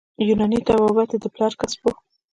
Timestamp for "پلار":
1.33-1.53